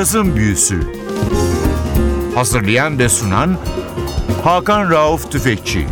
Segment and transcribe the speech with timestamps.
[0.00, 0.80] Cazın Büyüsü
[2.34, 3.58] Hazırlayan ve sunan
[4.44, 5.86] Hakan Rauf Tüfekçi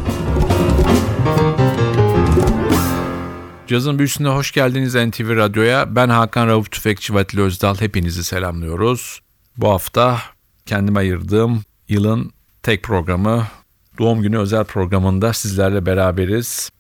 [3.66, 5.96] Cazın Büyüsü'ne hoş geldiniz NTV Radyo'ya.
[5.96, 7.76] Ben Hakan Rauf Tüfekçi ve Atli Özdal.
[7.80, 9.21] Hepinizi selamlıyoruz.
[9.57, 10.20] Bu hafta
[10.66, 12.32] kendime ayırdığım yılın
[12.62, 13.46] tek programı
[13.98, 16.70] doğum günü özel programında sizlerle beraberiz.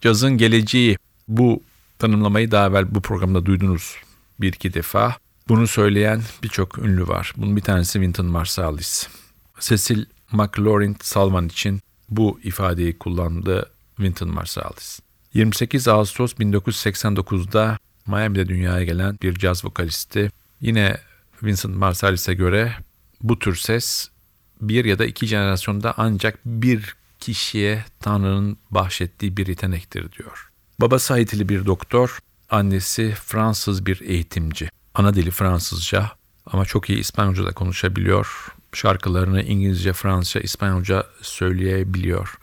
[0.00, 0.96] Cazın geleceği
[1.28, 1.62] bu
[1.98, 3.96] tanımlamayı daha evvel bu programda duydunuz
[4.40, 5.25] bir iki defa.
[5.48, 7.32] Bunu söyleyen birçok ünlü var.
[7.36, 9.08] Bunun bir tanesi Wynton Marsalis.
[9.60, 15.00] Cecil McLaurin Salvan için bu ifadeyi kullandı Wynton Marsalis.
[15.34, 20.30] 28 Ağustos 1989'da Miami'de dünyaya gelen bir caz vokalisti.
[20.60, 20.96] Yine
[21.42, 22.72] Vincent Marsalis'e göre
[23.22, 24.08] bu tür ses
[24.60, 30.50] bir ya da iki jenerasyonda ancak bir kişiye Tanrı'nın bahşettiği bir yetenektir diyor.
[30.80, 32.18] Babası Haitili bir doktor,
[32.50, 34.68] annesi Fransız bir eğitimci.
[34.96, 36.10] Ana dili Fransızca
[36.46, 38.46] ama çok iyi İspanyolca da konuşabiliyor.
[38.72, 42.38] Şarkılarını İngilizce, Fransızca, İspanyolca söyleyebiliyor.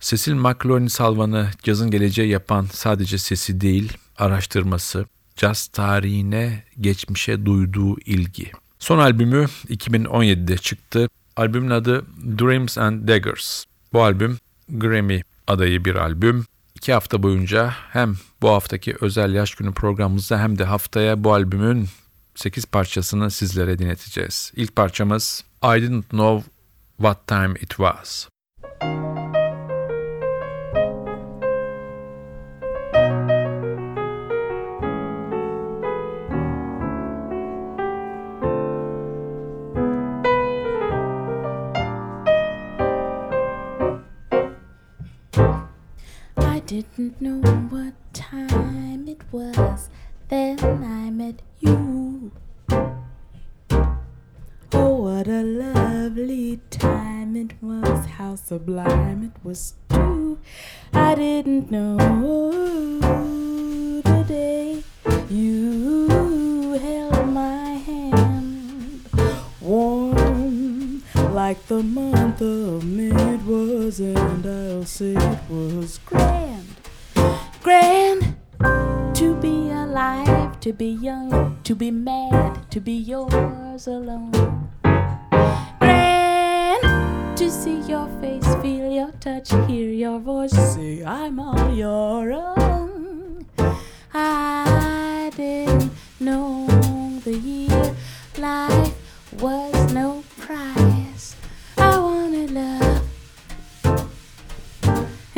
[0.00, 8.52] Cecil McLaurin Salvan'ı cazın geleceği yapan sadece sesi değil, araştırması, caz tarihine, geçmişe duyduğu ilgi.
[8.78, 11.08] Son albümü 2017'de çıktı.
[11.36, 12.04] Albümün adı
[12.38, 13.64] Dreams and Daggers.
[13.92, 14.38] Bu albüm
[14.68, 16.44] Grammy adayı bir albüm.
[16.76, 21.88] İki hafta boyunca hem bu haftaki özel yaş günü programımızda hem de haftaya bu albümün
[22.34, 24.52] 8 parçasını sizlere dinleteceğiz.
[24.56, 26.50] İlk parçamız I Didn't Know
[26.96, 28.28] What Time It Was.
[71.46, 76.66] Like the month of May was, and I'll say it was grand
[77.62, 78.34] grand
[79.14, 84.32] to be alive, to be young, to be mad, to be yours alone.
[85.78, 86.82] Grand
[87.38, 93.46] to see your face, feel your touch, hear your voice, say I'm all your own.
[94.12, 96.66] I didn't know
[97.22, 97.94] the year
[98.36, 98.94] life
[99.40, 99.75] was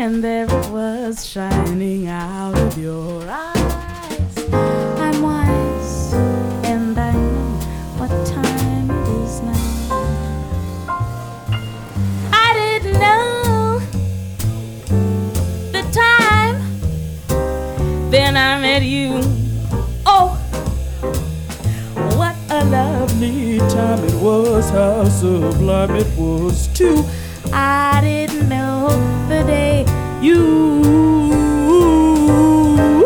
[0.01, 4.39] and there it was shining out of your eyes.
[4.53, 6.15] I'm wise,
[6.63, 7.59] and I know
[7.99, 9.59] what time it is now.
[12.33, 13.81] I didn't know
[15.73, 16.63] the time,
[18.11, 19.21] then I met you.
[20.07, 20.39] Oh,
[22.17, 27.05] what a lovely time it was, how sublime it was, too.
[27.53, 28.89] I didn't know
[29.29, 29.85] the day
[30.21, 31.33] you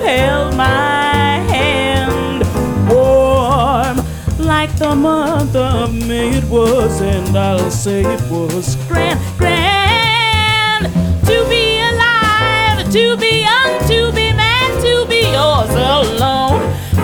[0.00, 2.42] held my hand
[2.88, 4.04] warm
[4.38, 10.86] like the month of May it was, and I'll say it was grand, grand
[11.26, 16.60] to be alive, to be young, to be mad, to be yours alone.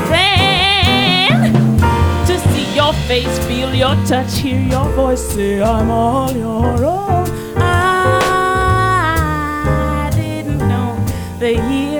[0.06, 1.54] Grand
[2.26, 7.07] to see your face, feel your touch, hear your voice, say I'm all your own.
[11.38, 11.97] The year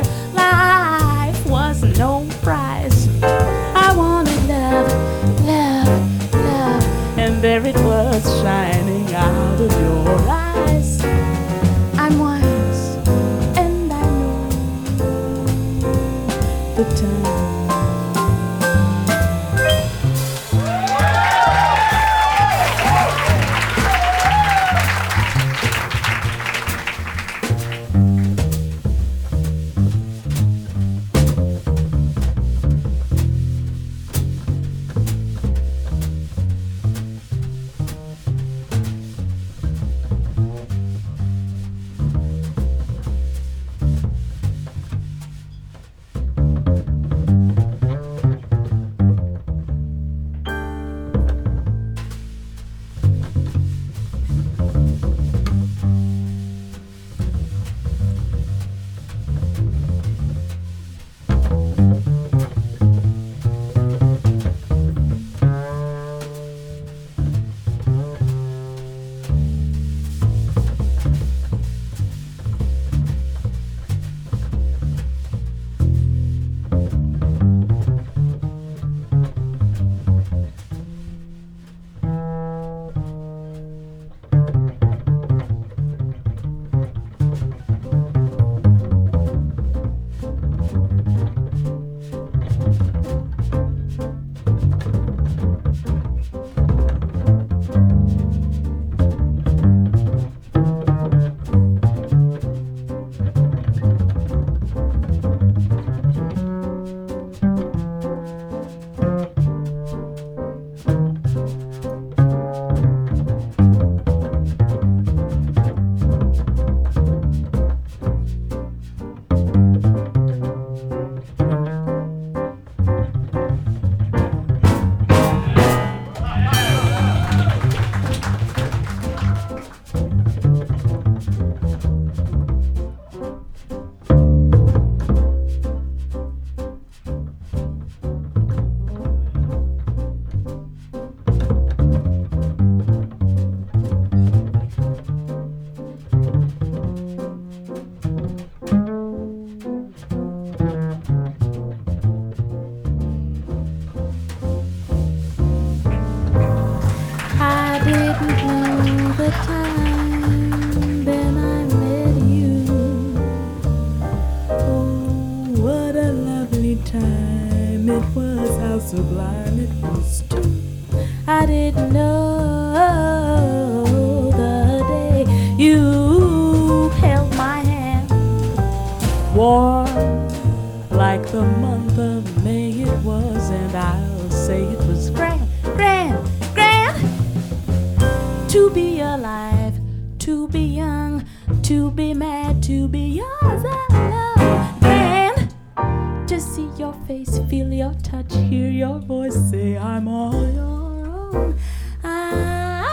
[196.77, 201.59] your face, feel your touch, hear your voice say, I'm all your own.
[202.03, 202.87] I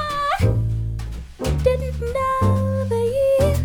[1.63, 3.55] didn't know year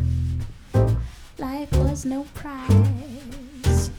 [1.39, 3.91] life was no prize.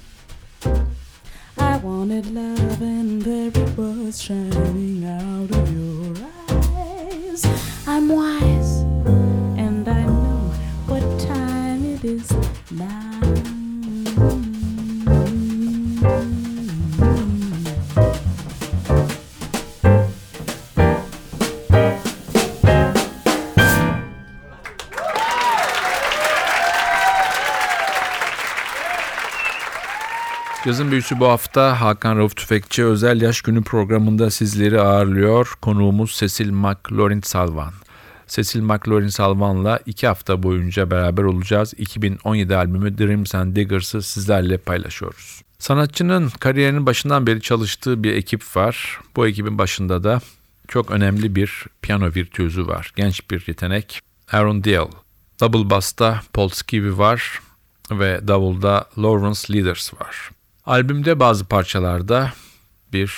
[1.58, 6.16] I wanted love, and there it was shining out of your
[6.50, 7.46] eyes.
[7.88, 8.81] I'm wise,
[9.58, 10.54] and I know
[10.88, 12.31] what time it is
[12.72, 13.11] now.
[30.72, 35.54] Yazın Büyüsü bu hafta Hakan Rauf Tüfekçi özel yaş günü programında sizleri ağırlıyor.
[35.62, 37.74] Konuğumuz Cecil McLaurin Salvan.
[38.28, 41.74] Cecil McLaurin Salvan'la iki hafta boyunca beraber olacağız.
[41.78, 45.42] 2017 albümü Dreams and Diggers'ı sizlerle paylaşıyoruz.
[45.60, 49.00] Sanatçının kariyerinin başından beri çalıştığı bir ekip var.
[49.16, 50.22] Bu ekibin başında da
[50.68, 52.94] çok önemli bir piyano virtüözü var.
[52.96, 54.00] Genç bir yetenek
[54.32, 54.88] Aaron Deal.
[55.40, 57.40] Double bass'ta Paul Skivy var
[57.92, 60.32] ve davulda Lawrence Leaders var.
[60.65, 62.34] Albümde bazı parçalarda
[62.94, 63.13] bir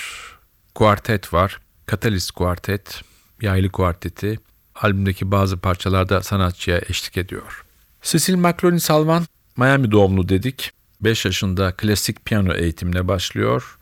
[0.74, 1.60] kuartet var.
[1.90, 3.02] Catalyst kuartet,
[3.42, 4.38] yaylı kuarteti.
[4.74, 7.64] Albümdeki bazı parçalarda sanatçıya eşlik ediyor.
[8.02, 10.72] Cecil McLaurin Salvan, Miami doğumlu dedik.
[11.00, 13.78] 5 yaşında klasik piyano eğitimine başlıyor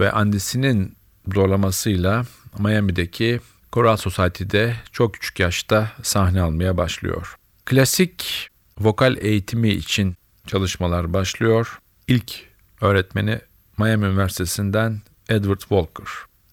[0.00, 0.96] ve annesinin
[1.34, 2.24] zorlamasıyla
[2.58, 3.40] Miami'deki
[3.74, 7.36] Choral Society'de çok küçük yaşta sahne almaya başlıyor.
[7.64, 8.48] Klasik
[8.78, 10.14] vokal eğitimi için
[10.46, 11.78] çalışmalar başlıyor.
[12.08, 12.47] İlk
[12.80, 13.40] öğretmeni
[13.78, 16.06] Miami Üniversitesi'nden Edward Walker.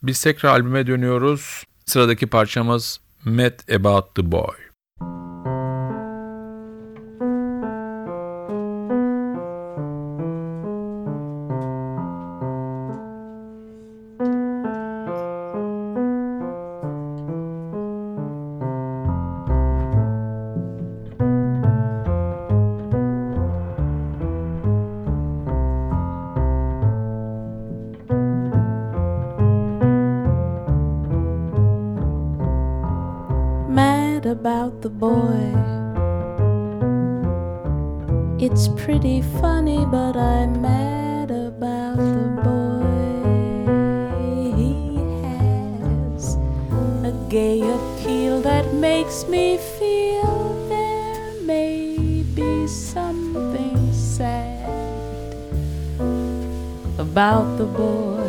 [0.04, 1.64] Biz tekrar albüme dönüyoruz.
[1.86, 4.65] Sıradaki parçamız Met About the Boy.
[39.22, 42.84] Funny, but I'm mad about the boy.
[44.56, 46.36] He has
[47.04, 55.34] a gay appeal that makes me feel there may be something sad
[56.98, 58.24] about the boy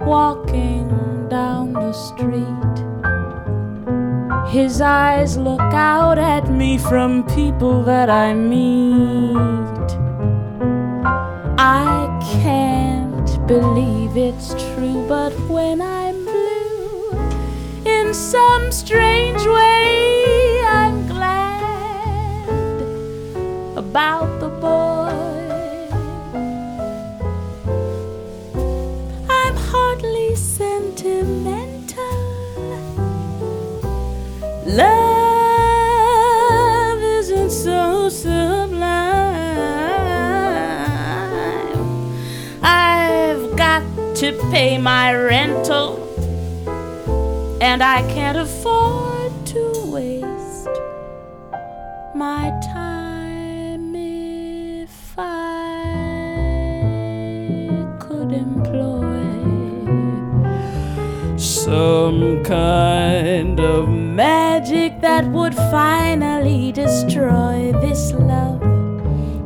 [0.00, 0.88] walking
[1.28, 2.93] down the street.
[4.54, 9.34] His eyes look out at me from people that I meet.
[11.58, 12.06] I
[12.40, 17.18] can't believe it's true, but when I'm blue,
[17.84, 22.48] in some strange way, I'm glad
[23.76, 24.33] about
[34.76, 34.90] Love
[37.00, 38.82] isn't so sublime.
[42.60, 43.84] I've got
[44.16, 46.00] to pay my rental,
[47.60, 50.68] and I can't afford to waste
[52.16, 55.86] my time if I
[58.00, 59.22] could employ
[61.36, 63.53] some kind
[65.04, 68.58] that would finally destroy this love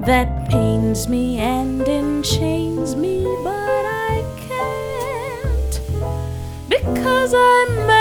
[0.07, 5.81] that pains me and enchains me, but I can't
[6.69, 7.98] because I'm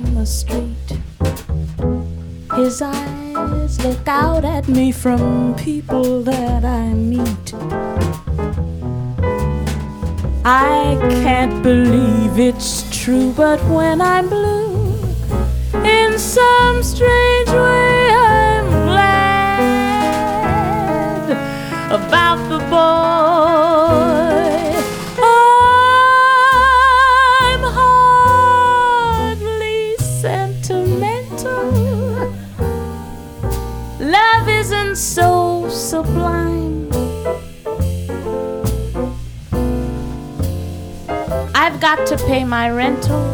[0.00, 0.98] down the street,
[2.56, 7.54] his eyes look out at me from people that I meet.
[10.44, 14.94] I can't believe it's true, but when I'm blue,
[15.84, 19.70] in some strange way, I'm glad
[21.90, 23.29] about the boy.
[41.80, 43.24] Got to pay my rental,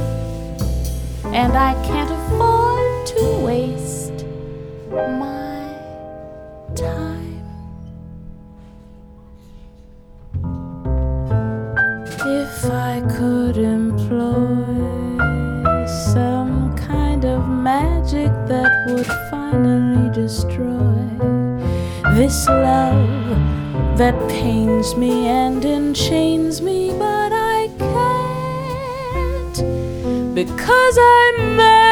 [1.35, 4.25] and I can't afford to waste
[4.89, 5.75] my
[6.77, 7.43] time.
[12.25, 14.65] If I could employ
[16.15, 20.95] some kind of magic that would finally destroy
[22.15, 26.93] this love that pains me and enchains me,
[30.37, 31.86] because I met.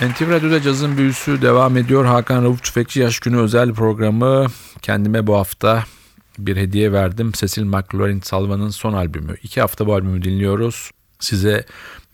[0.00, 2.04] NTV Radyo'da cazın büyüsü devam ediyor.
[2.04, 4.46] Hakan Rauf Tüfekçi Yaş Günü özel programı.
[4.82, 5.84] Kendime bu hafta
[6.38, 7.32] bir hediye verdim.
[7.32, 9.36] Cecil McLaurin Salva'nın son albümü.
[9.42, 10.90] İki hafta bu albümü dinliyoruz.
[11.18, 11.64] Size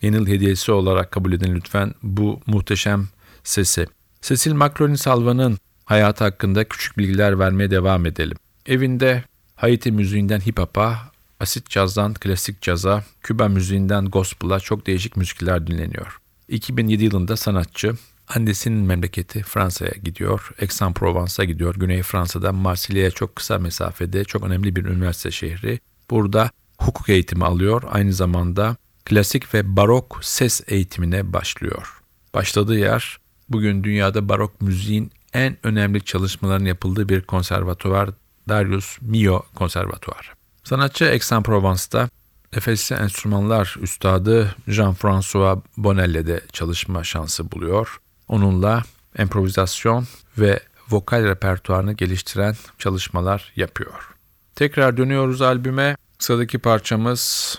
[0.01, 3.07] yeni hediyesi olarak kabul edin lütfen bu muhteşem
[3.43, 3.87] sesi.
[4.21, 8.37] Cecil McLaurin Salva'nın hayatı hakkında küçük bilgiler vermeye devam edelim.
[8.65, 9.23] Evinde
[9.55, 10.99] Haiti müziğinden hip hop'a,
[11.39, 16.19] asit cazdan klasik caza, Küba müziğinden gospel'a çok değişik müzikler dinleniyor.
[16.47, 17.93] 2007 yılında sanatçı
[18.27, 20.51] annesinin memleketi Fransa'ya gidiyor.
[20.61, 21.75] Aix-en-Provence'a gidiyor.
[21.75, 25.79] Güney Fransa'dan Marsilya'ya çok kısa mesafede çok önemli bir üniversite şehri.
[26.09, 27.83] Burada hukuk eğitimi alıyor.
[27.91, 28.75] Aynı zamanda
[29.05, 32.01] klasik ve barok ses eğitimine başlıyor.
[32.33, 33.17] Başladığı yer
[33.49, 38.09] bugün dünyada barok müziğin en önemli çalışmaların yapıldığı bir konservatuvar
[38.49, 40.27] Darius Milhaud Konservatuvarı.
[40.63, 42.09] Sanatçı Aix-en-Provence'da
[42.55, 47.99] nefesli enstrümanlar üstadı Jean-François Bonnel'le de çalışma şansı buluyor.
[48.27, 48.83] Onunla
[49.19, 54.09] improvizasyon ve vokal repertuarını geliştiren çalışmalar yapıyor.
[54.55, 55.97] Tekrar dönüyoruz albüme.
[56.19, 57.55] Sıradaki parçamız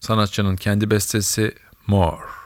[0.00, 1.54] sanatçının kendi bestesi
[1.86, 2.41] More.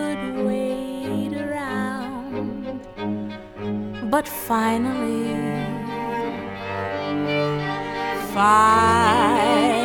[0.00, 2.80] Could wait around,
[4.10, 5.36] but finally.
[8.32, 9.79] Finally,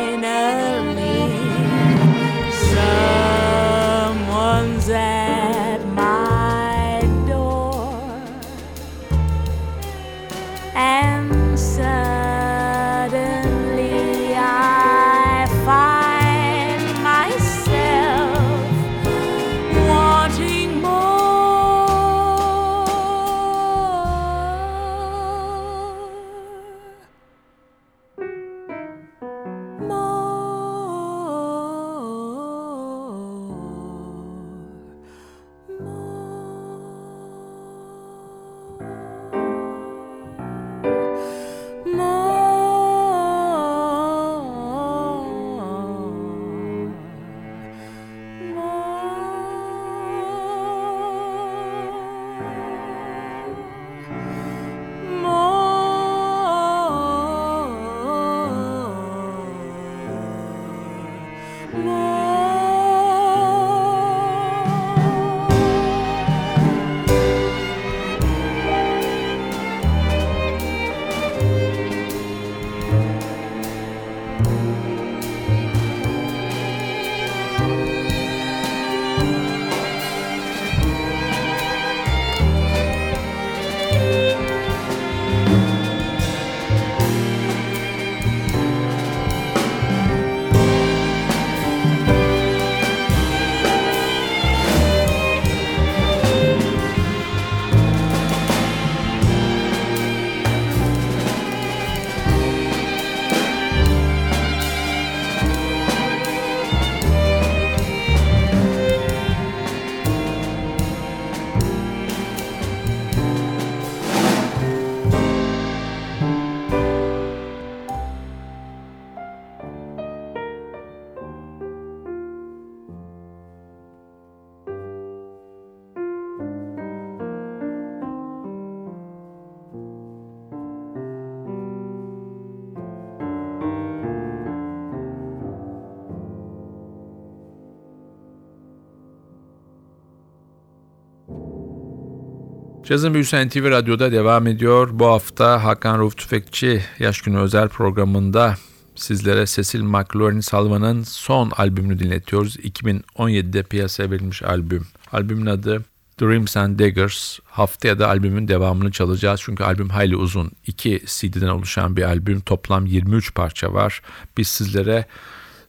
[142.88, 144.88] Cazın Büyüsü NTV Radyo'da devam ediyor.
[144.92, 148.56] Bu hafta Hakan Rauf Tüfekçi Yaş Günü özel programında
[148.94, 152.56] sizlere Cecil McLaurin Salva'nın son albümünü dinletiyoruz.
[152.56, 154.86] 2017'de piyasaya verilmiş albüm.
[155.12, 155.84] Albümün adı
[156.20, 157.38] Dreams and Daggers.
[157.44, 159.40] Haftaya da albümün devamını çalacağız.
[159.44, 160.52] Çünkü albüm hayli uzun.
[160.66, 162.40] İki CD'den oluşan bir albüm.
[162.40, 164.02] Toplam 23 parça var.
[164.36, 165.06] Biz sizlere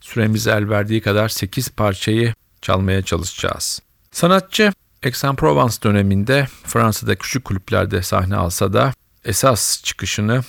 [0.01, 3.81] süremiz el verdiği kadar 8 parçayı çalmaya çalışacağız.
[4.11, 4.71] Sanatçı
[5.05, 8.93] Aix-en-Provence döneminde Fransa'da küçük kulüplerde sahne alsa da
[9.25, 10.41] esas çıkışını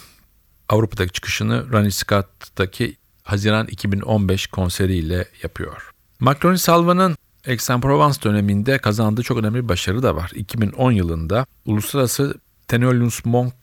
[0.68, 5.90] Avrupa'daki çıkışını Ronnie Scott'taki Haziran 2015 konseriyle yapıyor.
[6.20, 10.30] McLaurin Salva'nın Aix-en-Provence döneminde kazandığı çok önemli bir başarı da var.
[10.34, 12.34] 2010 yılında Uluslararası
[12.68, 13.54] Thelonious Monk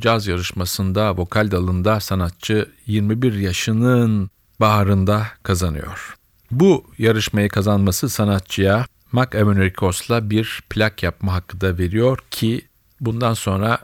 [0.00, 6.16] caz yarışmasında vokal dalında sanatçı 21 yaşının baharında kazanıyor.
[6.50, 12.62] Bu yarışmayı kazanması sanatçıya Mac Americos'la bir plak yapma hakkı da veriyor ki
[13.00, 13.78] bundan sonra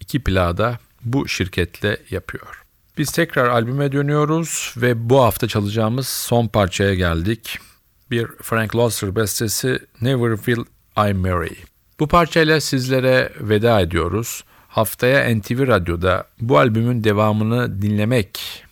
[0.00, 2.62] iki plağı da bu şirketle yapıyor.
[2.98, 7.58] Biz tekrar albüme dönüyoruz ve bu hafta çalacağımız son parçaya geldik.
[8.10, 10.64] Bir Frank Loesser bestesi Never Will
[11.10, 11.56] I Marry.
[12.00, 14.44] Bu parçayla sizlere veda ediyoruz.
[14.68, 18.64] Haftaya NTV Radyo'da bu albümün devamını dinlemek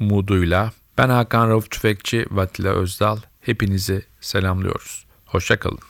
[0.00, 5.09] umuduyla ben Hakan Rauf Tüfekçi ve Özdal hepinizi selamlıyoruz.
[5.30, 5.89] Hoşçakalın.